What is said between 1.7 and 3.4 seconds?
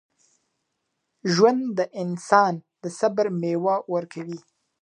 د انسان د صبر